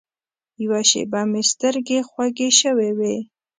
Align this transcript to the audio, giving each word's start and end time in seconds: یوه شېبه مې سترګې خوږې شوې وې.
یوه 0.63 0.81
شېبه 0.89 1.21
مې 1.31 1.41
سترګې 1.51 1.99
خوږې 2.09 2.49
شوې 2.59 2.89
وې. 2.97 3.15